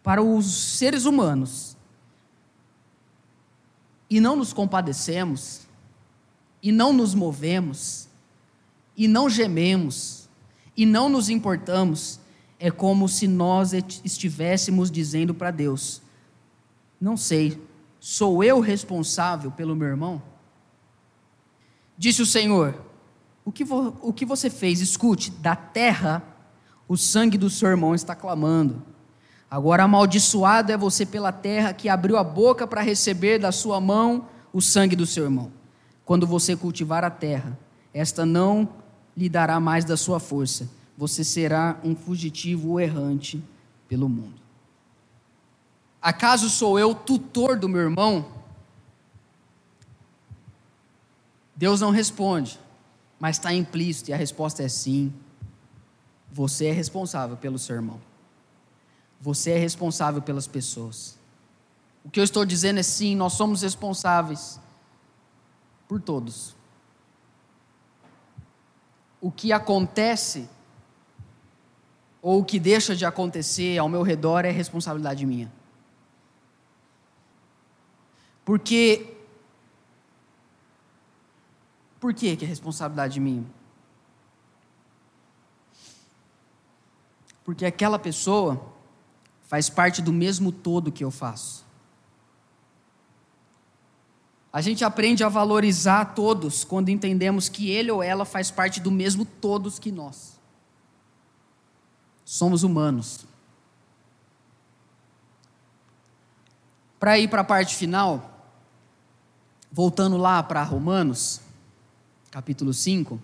[0.04, 1.76] para os seres humanos,
[4.10, 5.62] e não nos compadecemos,
[6.62, 8.09] e não nos movemos,
[9.00, 10.28] e não gememos,
[10.76, 12.20] e não nos importamos,
[12.60, 13.72] é como se nós
[14.04, 16.02] estivéssemos dizendo para Deus:
[17.00, 17.66] Não sei,
[17.98, 20.22] sou eu responsável pelo meu irmão?
[21.98, 22.76] Disse o Senhor:
[23.46, 24.82] O que, vo, o que você fez?
[24.82, 26.22] Escute, da terra
[26.86, 28.82] o sangue do seu irmão está clamando.
[29.50, 34.28] Agora amaldiçoado é você pela terra que abriu a boca para receber da sua mão
[34.52, 35.54] o sangue do seu irmão.
[36.04, 37.58] Quando você cultivar a terra,
[37.94, 38.68] esta não
[39.20, 40.70] lhe dará mais da sua força.
[40.98, 43.44] Você será um fugitivo errante
[43.88, 44.40] pelo mundo.
[46.02, 48.26] Acaso sou eu tutor do meu irmão?
[51.54, 52.58] Deus não responde,
[53.20, 55.14] mas está implícito e a resposta é sim.
[56.32, 58.00] Você é responsável pelo seu irmão.
[59.20, 61.18] Você é responsável pelas pessoas.
[62.06, 64.58] O que eu estou dizendo é sim, nós somos responsáveis
[65.90, 66.56] por todos.
[69.22, 70.50] O que acontece
[72.22, 75.52] ou o que deixa de acontecer ao meu redor é responsabilidade minha.
[78.44, 79.16] Porque
[82.00, 83.46] por que, que é responsabilidade minha?
[87.50, 88.62] porque aquela pessoa
[89.48, 91.66] faz parte do mesmo todo que eu faço.
[94.52, 98.90] A gente aprende a valorizar todos quando entendemos que ele ou ela faz parte do
[98.90, 100.40] mesmo todos que nós.
[102.26, 103.26] Somos humanos.
[107.00, 108.48] Para ir para a parte final,
[109.72, 111.42] voltando lá para Romanos,
[112.32, 113.20] capítulo 5.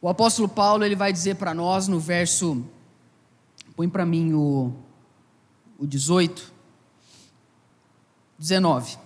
[0.00, 2.64] O apóstolo Paulo ele vai dizer para nós no verso,
[3.74, 4.72] põe para mim o,
[5.76, 6.52] o 18,
[8.38, 8.98] 19.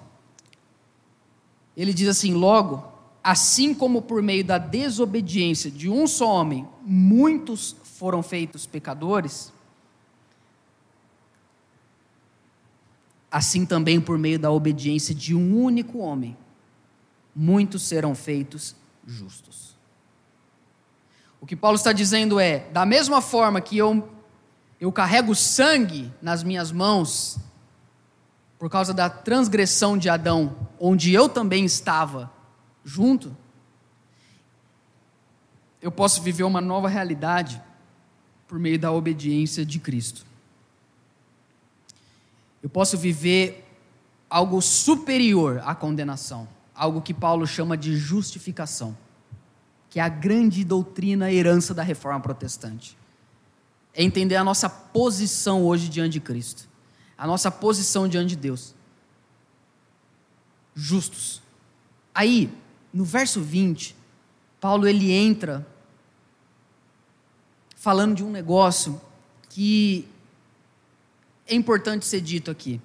[1.77, 2.85] Ele diz assim: Logo,
[3.23, 9.53] assim como por meio da desobediência de um só homem, muitos foram feitos pecadores,
[13.31, 16.37] assim também por meio da obediência de um único homem,
[17.35, 18.75] muitos serão feitos
[19.07, 19.77] justos.
[21.40, 24.09] O que Paulo está dizendo é: da mesma forma que eu,
[24.81, 27.38] eu carrego sangue nas minhas mãos,
[28.61, 32.31] por causa da transgressão de Adão, onde eu também estava
[32.85, 33.37] junto,
[35.83, 37.61] eu posso viver uma nova realidade
[38.46, 40.25] por meio da obediência de Cristo.
[42.62, 43.66] Eu posso viver
[44.29, 48.96] algo superior à condenação, algo que Paulo chama de justificação
[49.90, 52.96] que é a grande doutrina herança da reforma protestante.
[53.92, 56.68] É entender a nossa posição hoje diante de Cristo,
[57.20, 58.74] a nossa posição diante de Deus.
[60.74, 61.42] Justos.
[62.14, 62.50] Aí,
[62.94, 63.94] no verso 20,
[64.59, 65.66] Paulo ele entra
[67.76, 68.98] falando de um negócio
[69.50, 70.09] que
[71.46, 72.80] é importante ser dito aqui.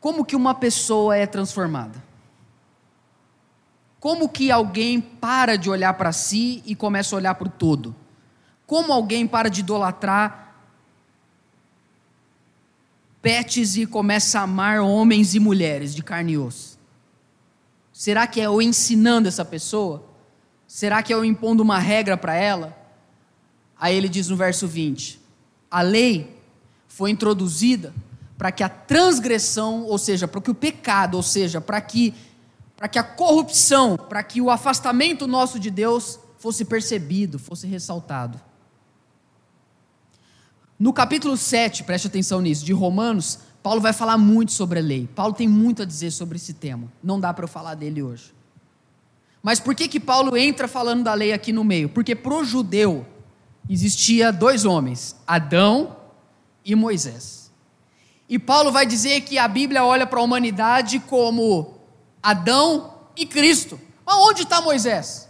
[0.00, 2.02] Como que uma pessoa é transformada?
[4.00, 7.94] Como que alguém para de olhar para si e começa a olhar para o todo?
[8.66, 10.41] Como alguém para de idolatrar
[13.22, 16.78] pets e começa a amar homens e mulheres de carne e osso?
[17.92, 20.04] Será que é eu ensinando essa pessoa?
[20.66, 22.76] Será que é eu impondo uma regra para ela?
[23.78, 25.20] Aí ele diz no verso 20:
[25.70, 26.36] a lei
[26.88, 27.94] foi introduzida
[28.36, 32.12] para que a transgressão, ou seja, para que o pecado, ou seja, para que
[32.76, 38.40] para que a corrupção, para que o afastamento nosso de Deus fosse percebido, fosse ressaltado.
[40.82, 45.08] No capítulo 7, preste atenção nisso, de Romanos, Paulo vai falar muito sobre a lei.
[45.14, 46.92] Paulo tem muito a dizer sobre esse tema.
[47.00, 48.34] Não dá para eu falar dele hoje.
[49.40, 51.88] Mas por que que Paulo entra falando da lei aqui no meio?
[51.88, 53.06] Porque para o judeu
[53.70, 55.94] existia dois homens, Adão
[56.64, 57.52] e Moisés.
[58.28, 61.74] E Paulo vai dizer que a Bíblia olha para a humanidade como
[62.20, 63.78] Adão e Cristo.
[64.04, 65.28] Mas onde está Moisés?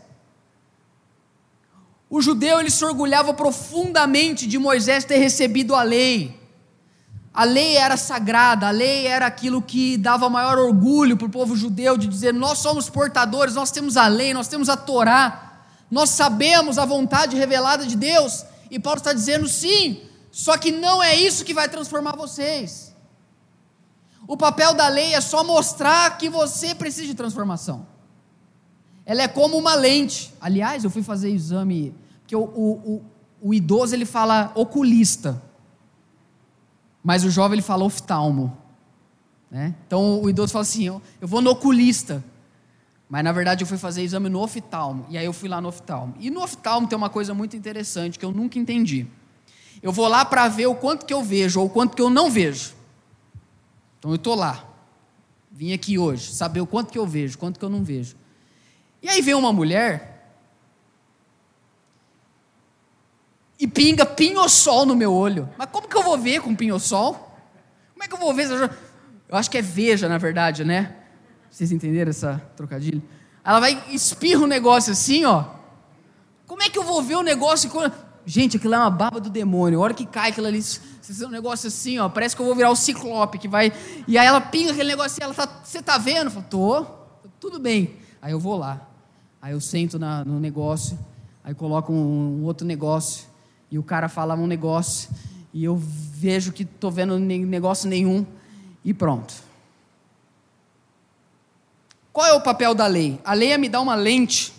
[2.14, 6.38] O judeu ele se orgulhava profundamente de Moisés ter recebido a lei.
[7.33, 11.57] A lei era sagrada, a lei era aquilo que dava maior orgulho para o povo
[11.57, 16.11] judeu de dizer: nós somos portadores, nós temos a lei, nós temos a Torá, nós
[16.11, 18.44] sabemos a vontade revelada de Deus.
[18.70, 22.94] E Paulo está dizendo: sim, só que não é isso que vai transformar vocês.
[24.29, 27.87] O papel da lei é só mostrar que você precisa de transformação.
[29.07, 30.33] Ela é como uma lente.
[30.40, 31.94] Aliás, eu fui fazer exame,
[32.32, 33.02] porque o, o, o,
[33.48, 35.42] o idoso ele fala oculista,
[37.04, 38.56] mas o jovem ele fala oftalmo.
[39.50, 39.74] Né?
[39.86, 42.24] Então o idoso fala assim: eu, eu vou no oculista.
[43.08, 45.04] Mas na verdade eu fui fazer exame no oftalmo.
[45.10, 46.14] E aí eu fui lá no oftalmo.
[46.18, 49.06] E no oftalmo tem uma coisa muito interessante que eu nunca entendi.
[49.82, 52.08] Eu vou lá para ver o quanto que eu vejo ou o quanto que eu
[52.08, 52.72] não vejo.
[53.98, 54.64] Então eu estou lá.
[55.50, 58.16] Vim aqui hoje, saber o quanto que eu vejo, quanto que eu não vejo.
[59.02, 60.12] E aí vem uma mulher
[63.58, 65.48] e pinga pinho-sol no meu olho.
[65.56, 67.14] Mas como que eu vou ver com pinho-sol?
[67.92, 68.48] Como é que eu vou ver?
[69.28, 70.96] Eu acho que é veja, na verdade, né?
[71.50, 73.02] Vocês entenderam essa trocadilho?
[73.44, 75.44] Ela vai espirra um negócio assim, ó.
[76.46, 77.70] Como é que eu vou ver o negócio?
[78.24, 79.80] Gente, aquilo é uma baba do demônio.
[79.80, 80.60] A hora que cai aquilo ali,
[81.24, 82.08] um negócio assim, ó.
[82.08, 83.72] Parece que eu vou virar o ciclope que vai.
[84.06, 85.60] E aí ela pinga aquele negócio assim, ela tá.
[85.62, 86.26] Você tá vendo?
[86.26, 86.86] Eu falo, tô.
[87.40, 87.96] Tudo bem.
[88.20, 88.88] Aí eu vou lá.
[89.42, 90.96] Aí eu sento na, no negócio,
[91.42, 93.26] aí coloco um, um, outro negócio,
[93.72, 95.08] e o cara fala um negócio,
[95.50, 98.26] e eu vejo que estou vendo negócio nenhum,
[98.85, 99.32] e pronto.
[102.12, 103.18] Qual é o papel da lei?
[103.24, 104.52] A lei é me dar uma lente.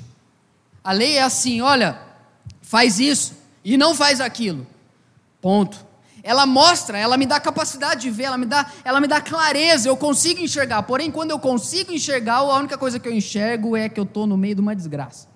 [0.83, 2.01] A lei é assim: olha,
[2.63, 4.65] faz isso e não faz aquilo.
[5.39, 5.85] Ponto.
[6.23, 9.89] Ela mostra, ela me dá capacidade de ver, ela me dá, ela me dá clareza,
[9.89, 10.81] eu consigo enxergar.
[10.83, 14.25] Porém, quando eu consigo enxergar, a única coisa que eu enxergo é que eu estou
[14.25, 15.32] no meio de uma desgraça.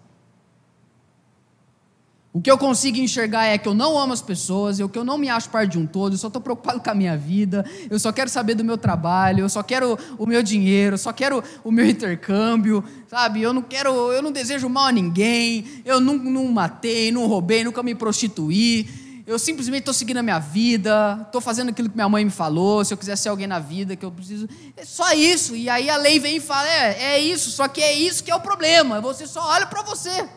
[2.37, 5.03] O que eu consigo enxergar é que eu não amo as pessoas, eu que eu
[5.03, 7.65] não me acho parte de um todo, eu só estou preocupado com a minha vida,
[7.89, 11.11] eu só quero saber do meu trabalho, eu só quero o meu dinheiro, eu só
[11.11, 13.41] quero o meu intercâmbio, sabe?
[13.41, 17.63] Eu não quero, eu não desejo mal a ninguém, eu não, não matei, não roubei,
[17.63, 18.87] nunca me prostituí
[19.25, 22.85] eu simplesmente estou seguindo a minha vida, estou fazendo aquilo que minha mãe me falou,
[22.85, 24.47] se eu quiser ser alguém na vida que eu preciso.
[24.77, 25.53] É só isso.
[25.53, 28.31] E aí a lei vem e fala: é, é isso, só que é isso que
[28.31, 29.01] é o problema.
[29.01, 30.29] Você só olha para você.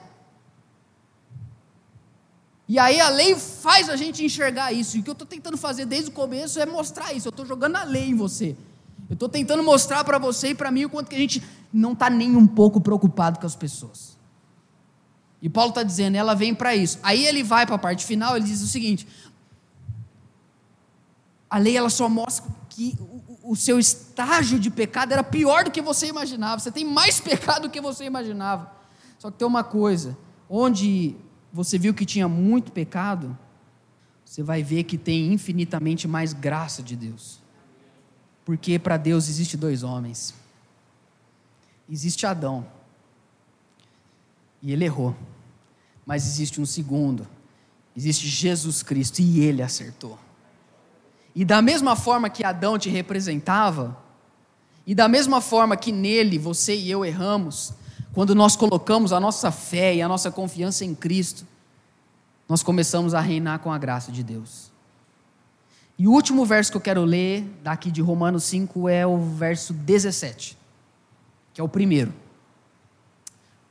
[2.71, 4.97] E aí a lei faz a gente enxergar isso.
[4.97, 7.27] E o que eu estou tentando fazer desde o começo é mostrar isso.
[7.27, 8.57] Eu estou jogando a lei em você.
[9.09, 11.95] Eu estou tentando mostrar para você e para mim o quanto que a gente não
[11.95, 14.17] está nem um pouco preocupado com as pessoas.
[15.43, 17.01] E Paulo está dizendo, ela vem para isso.
[17.03, 19.05] Aí ele vai para a parte final, ele diz o seguinte:
[21.51, 25.73] a lei ela só mostra que o, o, seu estágio de pecado era pior do
[25.73, 26.61] que você imaginava.
[26.61, 28.71] Você tem mais pecado do que você imaginava.
[29.19, 30.17] Só que tem uma coisa:
[30.49, 31.17] onde
[31.53, 33.37] você viu que tinha muito pecado,
[34.25, 37.41] você vai ver que tem infinitamente mais graça de Deus.
[38.45, 40.35] Porque para Deus existe dois homens.
[41.91, 42.67] Existe Adão.
[44.63, 45.17] E ele errou.
[46.07, 47.27] Mas existe um segundo.
[47.97, 50.19] Existe Jesus Cristo e ele acertou.
[51.35, 53.97] E da mesma forma que Adão te representava,
[54.87, 57.73] e da mesma forma que nele você e eu erramos,
[58.13, 61.47] quando nós colocamos a nossa fé e a nossa confiança em Cristo,
[62.49, 64.71] nós começamos a reinar com a graça de Deus.
[65.97, 69.73] E o último verso que eu quero ler, daqui de Romanos 5, é o verso
[69.73, 70.57] 17,
[71.53, 72.13] que é o primeiro.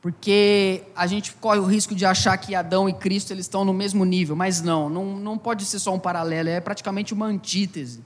[0.00, 3.74] Porque a gente corre o risco de achar que Adão e Cristo eles estão no
[3.74, 8.00] mesmo nível, mas não, não, não pode ser só um paralelo, é praticamente uma antítese.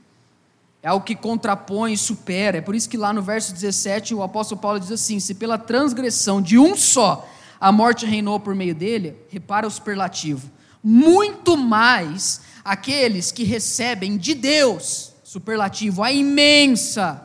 [0.85, 2.59] É algo que contrapõe e supera.
[2.59, 5.57] É por isso que lá no verso 17 o apóstolo Paulo diz assim: Se pela
[5.57, 7.27] transgressão de um só
[7.59, 10.47] a morte reinou por meio dele, repara o superlativo,
[10.83, 17.19] muito mais aqueles que recebem de Deus, superlativo, a imensa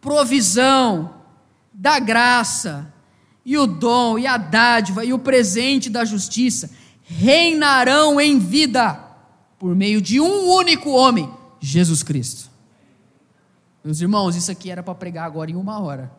[0.00, 1.14] provisão
[1.72, 2.92] da graça
[3.44, 6.68] e o dom, e a dádiva, e o presente da justiça
[7.04, 9.00] reinarão em vida
[9.56, 12.55] por meio de um único homem, Jesus Cristo.
[13.86, 16.10] Meus irmãos, isso aqui era para pregar agora em uma hora.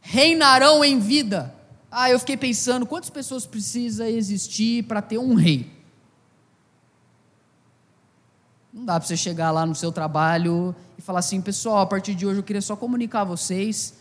[0.00, 1.54] Reinarão em vida.
[1.88, 5.72] Ah, eu fiquei pensando, quantas pessoas precisa existir para ter um rei?
[8.72, 12.12] Não dá para você chegar lá no seu trabalho e falar assim, pessoal, a partir
[12.16, 13.96] de hoje eu queria só comunicar a vocês,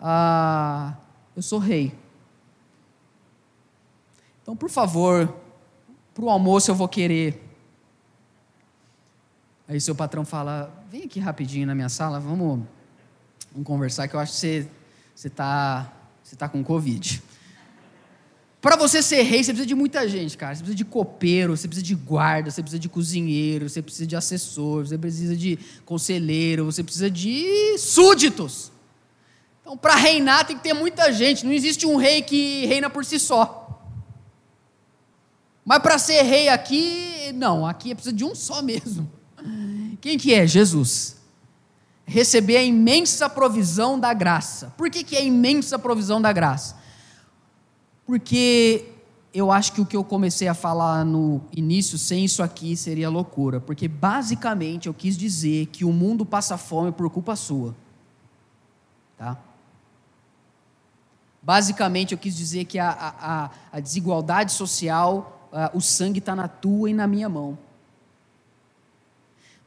[0.00, 0.96] ah,
[1.36, 1.96] eu sou rei.
[4.42, 5.32] Então, por favor,
[6.12, 7.48] para o almoço eu vou querer.
[9.68, 12.66] Aí seu patrão fala, vem aqui rapidinho na minha sala, vamos,
[13.52, 14.68] vamos conversar, que eu acho que você
[15.28, 17.22] está você tá com Covid.
[18.60, 20.52] Para você ser rei, você precisa de muita gente, cara.
[20.52, 24.16] Você precisa de copeiro, você precisa de guarda, você precisa de cozinheiro, você precisa de
[24.16, 28.72] assessor, você precisa de conselheiro, você precisa de súditos.
[29.60, 31.46] Então, para reinar tem que ter muita gente.
[31.46, 33.80] Não existe um rei que reina por si só.
[35.64, 39.19] Mas para ser rei aqui, não, aqui é precisa de um só mesmo.
[40.00, 40.46] Quem que é?
[40.46, 41.16] Jesus.
[42.06, 44.72] Receber a imensa provisão da graça.
[44.76, 46.76] Por que, que é a imensa provisão da graça?
[48.06, 48.86] Porque
[49.32, 53.08] eu acho que o que eu comecei a falar no início, sem isso aqui, seria
[53.08, 53.60] loucura.
[53.60, 57.74] Porque basicamente eu quis dizer que o mundo passa fome por culpa sua.
[59.16, 59.38] Tá?
[61.42, 66.48] Basicamente eu quis dizer que a, a, a desigualdade social, a, o sangue está na
[66.48, 67.56] tua e na minha mão.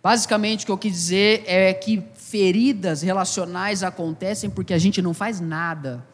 [0.03, 5.13] Basicamente o que eu quis dizer é que feridas relacionais acontecem porque a gente não
[5.13, 6.05] faz nada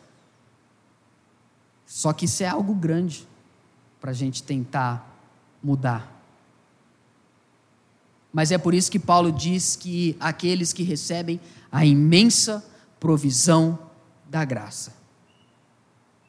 [1.90, 3.28] só que isso é algo grande
[4.00, 5.20] para a gente tentar
[5.62, 6.22] mudar.
[8.32, 12.64] Mas é por isso que Paulo diz que aqueles que recebem a imensa
[13.00, 13.80] provisão
[14.30, 14.94] da graça.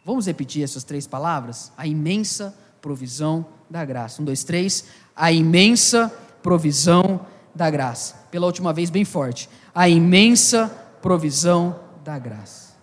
[0.02, 1.70] Vamos repetir essas três palavras?
[1.76, 4.22] A imensa provisão da graça.
[4.22, 4.86] Um, dois, três.
[5.14, 6.08] A imensa
[6.42, 8.14] provisão da graça.
[8.30, 9.48] Pela última vez, bem forte.
[9.74, 10.68] A imensa
[11.00, 12.74] provisão da graça.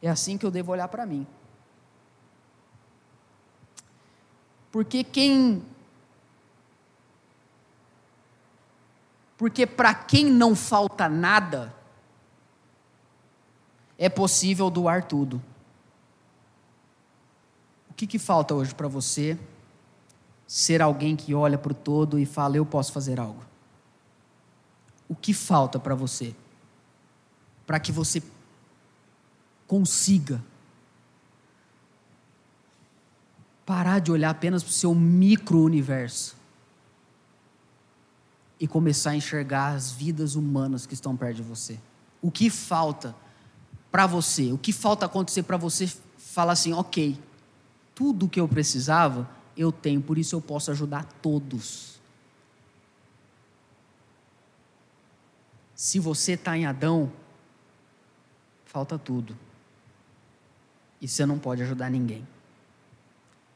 [0.00, 1.26] É assim que eu devo olhar para mim.
[4.70, 5.62] Porque quem.
[9.36, 11.74] Porque para quem não falta nada,
[13.98, 15.42] é possível doar tudo.
[17.90, 19.38] O que, que falta hoje para você
[20.46, 23.53] ser alguém que olha para o todo e fala: Eu posso fazer algo?
[25.08, 26.34] O que falta para você?
[27.66, 28.22] Para que você
[29.66, 30.42] consiga
[33.64, 36.36] parar de olhar apenas para o seu micro-universo
[38.60, 41.78] e começar a enxergar as vidas humanas que estão perto de você.
[42.20, 43.14] O que falta
[43.90, 44.52] para você?
[44.52, 47.18] O que falta acontecer para você falar assim, ok,
[47.94, 52.00] tudo o que eu precisava eu tenho, por isso eu posso ajudar todos.
[55.74, 57.12] Se você está em Adão,
[58.64, 59.36] falta tudo.
[61.00, 62.26] E você não pode ajudar ninguém.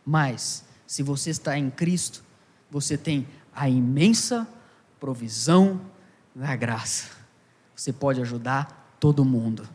[0.05, 2.25] Mas, se você está em Cristo,
[2.71, 4.49] você tem a imensa
[4.99, 5.81] provisão
[6.35, 7.11] da graça.
[7.75, 9.69] Você pode ajudar todo mundo.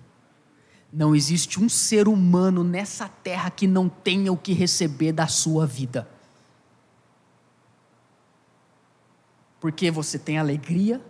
[0.91, 5.65] Não existe um ser humano nessa terra que não tenha o que receber da sua
[5.65, 6.07] vida.
[9.59, 11.01] Porque você tem alegria,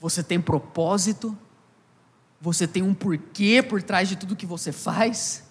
[0.00, 1.36] você tem propósito,
[2.40, 5.44] você tem um porquê por trás de tudo que você faz,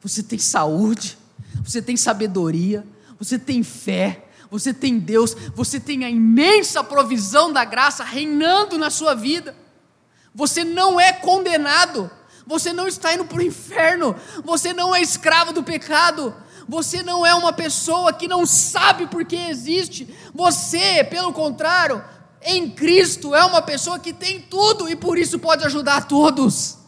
[0.00, 1.18] você tem saúde,
[1.62, 2.86] você tem sabedoria,
[3.18, 8.90] você tem fé, você tem Deus, você tem a imensa provisão da graça reinando na
[8.90, 9.56] sua vida.
[10.34, 12.10] Você não é condenado,
[12.46, 14.14] você não está indo para o inferno,
[14.44, 16.34] você não é escravo do pecado,
[16.68, 22.02] você não é uma pessoa que não sabe por que existe, você, pelo contrário,
[22.42, 26.78] em Cristo é uma pessoa que tem tudo e por isso pode ajudar todos.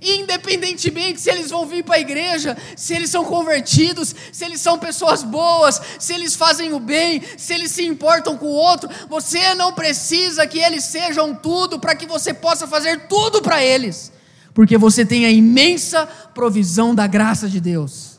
[0.00, 4.78] Independentemente se eles vão vir para a igreja, se eles são convertidos, se eles são
[4.78, 9.54] pessoas boas, se eles fazem o bem, se eles se importam com o outro, você
[9.54, 14.12] não precisa que eles sejam tudo para que você possa fazer tudo para eles,
[14.54, 18.18] porque você tem a imensa provisão da graça de Deus.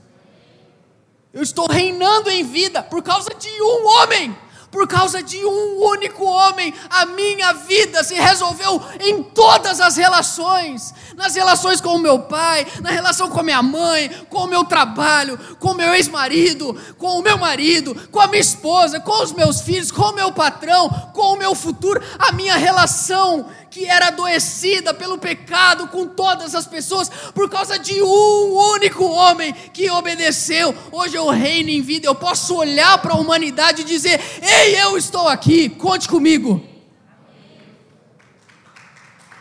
[1.33, 4.35] Eu estou reinando em vida por causa de um homem
[4.71, 10.93] por causa de um único homem, a minha vida se resolveu em todas as relações
[11.19, 14.63] nas relações com o meu pai, na relação com a minha mãe, com o meu
[14.63, 19.33] trabalho, com o meu ex-marido, com o meu marido, com a minha esposa, com os
[19.33, 24.07] meus filhos, com o meu patrão, com o meu futuro, a minha relação que era
[24.07, 30.73] adoecida pelo pecado com todas as pessoas, por causa de um único homem que obedeceu.
[30.91, 34.19] Hoje eu reino em vida, eu posso olhar para a humanidade e dizer:
[34.61, 36.61] Ei, eu estou aqui, conte comigo.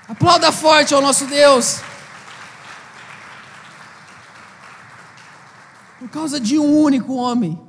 [0.07, 1.81] Aplauda forte ao nosso Deus.
[5.99, 7.61] Por causa de um único homem,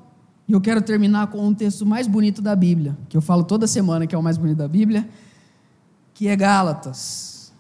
[0.48, 3.68] E eu quero terminar com um texto mais bonito da Bíblia, que eu falo toda
[3.68, 5.08] semana que é o mais bonito da Bíblia,
[6.14, 7.52] que é Gálatas.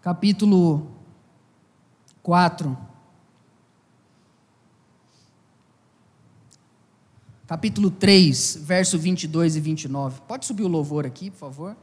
[0.00, 0.88] Capítulo
[2.20, 2.76] 4.
[7.46, 10.20] Capítulo 3, verso 22 e 29.
[10.22, 11.76] Pode subir o louvor aqui, por favor?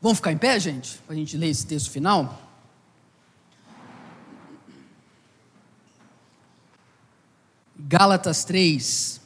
[0.00, 0.98] Vamos ficar em pé, gente?
[1.06, 2.42] Para a gente ler esse texto final?
[7.78, 9.20] Gálatas 3,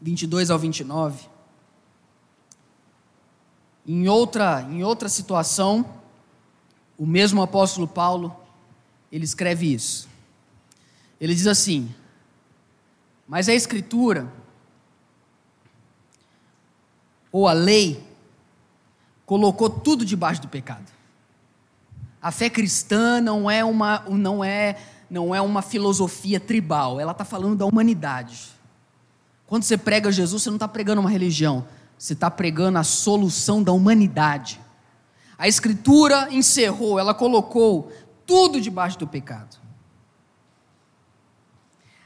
[0.00, 1.26] 22 ao 29.
[3.86, 6.00] Em outra, em outra situação,
[6.96, 8.34] o mesmo apóstolo Paulo,
[9.12, 10.08] ele escreve isso.
[11.20, 11.94] Ele diz assim:
[13.28, 14.32] Mas a Escritura,
[17.30, 18.02] ou a lei,
[19.26, 20.90] colocou tudo debaixo do pecado.
[22.22, 24.78] A fé cristã não é uma, não é,
[25.10, 28.48] não é uma filosofia tribal, ela está falando da humanidade.
[29.46, 31.66] Quando você prega Jesus, você não está pregando uma religião,
[31.98, 34.58] você está pregando a solução da humanidade.
[35.36, 37.92] A Escritura encerrou, ela colocou
[38.26, 39.57] tudo debaixo do pecado.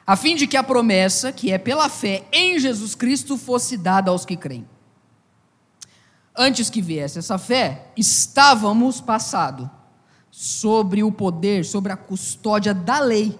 [0.07, 4.11] A fim de que a promessa, que é pela fé em Jesus Cristo, fosse dada
[4.11, 4.67] aos que creem
[6.37, 9.71] antes que viesse essa fé, estávamos passado
[10.31, 13.39] sobre o poder, sobre a custódia da lei,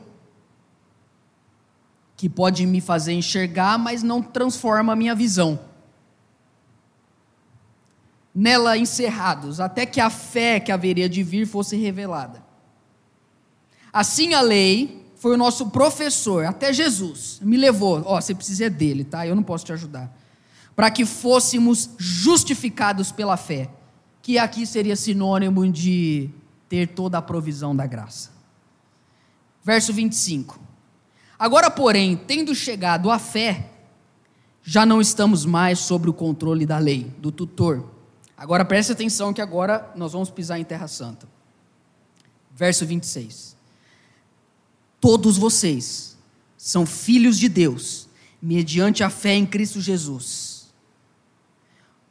[2.17, 5.59] que pode me fazer enxergar, mas não transforma a minha visão.
[8.35, 12.43] Nela encerrados, até que a fé que haveria de vir fosse revelada.
[13.93, 18.69] Assim a lei foi o nosso professor, até Jesus, me levou, ó, oh, você precisa
[18.69, 19.25] dele, tá?
[19.25, 20.13] Eu não posso te ajudar
[20.75, 23.71] para que fôssemos justificados pela fé,
[24.21, 26.29] que aqui seria sinônimo de
[26.69, 28.33] ter toda a provisão da graça.
[29.63, 30.59] Verso 25.
[31.39, 33.71] Agora, porém, tendo chegado à fé,
[34.61, 37.89] já não estamos mais sobre o controle da lei, do tutor.
[38.37, 41.29] Agora preste atenção que agora nós vamos pisar em terra santa.
[42.51, 43.62] Verso 26.
[45.03, 46.17] Todos vocês
[46.57, 48.09] são filhos de Deus,
[48.41, 50.53] mediante a fé em Cristo Jesus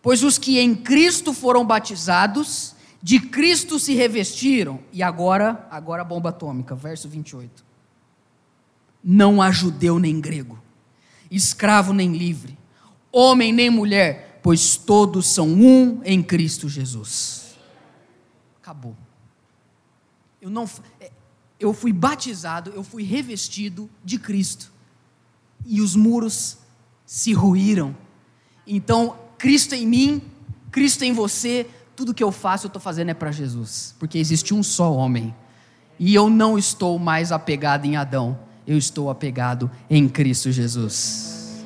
[0.01, 4.79] Pois os que em Cristo foram batizados, de Cristo se revestiram.
[4.91, 7.63] E agora, agora a bomba atômica, verso 28.
[9.03, 10.59] Não há judeu nem grego,
[11.29, 12.57] escravo nem livre,
[13.11, 17.55] homem nem mulher, pois todos são um em Cristo Jesus.
[18.61, 18.95] Acabou.
[20.39, 20.67] Eu não
[20.99, 21.11] é,
[21.61, 24.71] eu fui batizado, eu fui revestido de Cristo.
[25.65, 26.57] E os muros
[27.05, 27.95] se ruíram.
[28.65, 30.21] Então Cristo em mim,
[30.71, 34.53] Cristo em você, tudo que eu faço eu estou fazendo é para Jesus, porque existe
[34.53, 35.35] um só homem.
[35.99, 41.63] E eu não estou mais apegado em Adão, eu estou apegado em Cristo Jesus.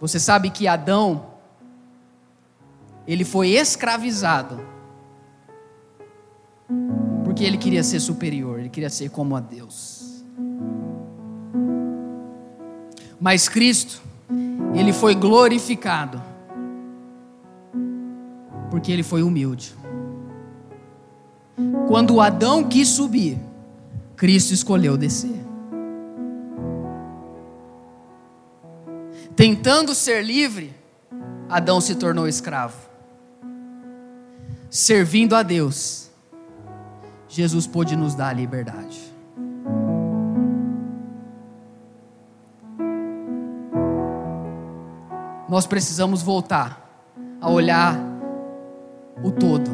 [0.00, 1.26] Você sabe que Adão,
[3.06, 4.60] ele foi escravizado,
[7.34, 10.22] porque ele queria ser superior, ele queria ser como a Deus.
[13.20, 14.00] Mas Cristo,
[14.72, 16.22] ele foi glorificado,
[18.70, 19.74] porque ele foi humilde.
[21.88, 23.36] Quando Adão quis subir,
[24.14, 25.44] Cristo escolheu descer.
[29.34, 30.72] Tentando ser livre,
[31.48, 32.76] Adão se tornou escravo.
[34.70, 36.03] Servindo a Deus,
[37.34, 39.14] Jesus pôde nos dar a liberdade.
[45.54, 47.06] nós precisamos voltar
[47.40, 47.96] a olhar
[49.22, 49.70] o todo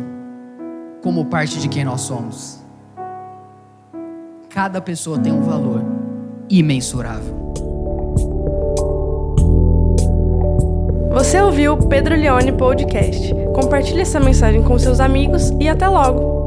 [1.02, 2.62] como parte de quem nós somos.
[4.50, 5.82] Cada pessoa tem um valor
[6.50, 7.34] imensurável.
[11.12, 13.34] Você ouviu o Pedro Leone Podcast.
[13.54, 16.39] Compartilhe essa mensagem com seus amigos e até logo!